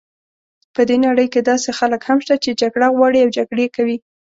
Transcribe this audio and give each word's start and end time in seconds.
په 0.75 0.81
دې 0.89 0.97
نړۍ 1.05 1.27
کې 1.33 1.41
داسې 1.49 1.69
خلک 1.77 2.01
هم 2.09 2.17
شته 2.25 2.35
چې 2.43 2.57
جګړه 2.61 2.87
غواړي 2.97 3.19
او 3.21 3.29
جګړې 3.37 3.65
کوي. 3.75 3.97